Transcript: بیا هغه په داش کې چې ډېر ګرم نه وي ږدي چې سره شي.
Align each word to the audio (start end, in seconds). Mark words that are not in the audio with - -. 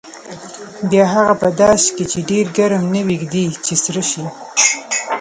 بیا 0.89 1.05
هغه 1.15 1.33
په 1.41 1.47
داش 1.59 1.83
کې 1.95 2.03
چې 2.11 2.19
ډېر 2.29 2.45
ګرم 2.57 2.83
نه 2.93 3.01
وي 3.05 3.15
ږدي 3.23 3.45
چې 3.65 3.73
سره 3.83 4.01
شي. 4.11 4.23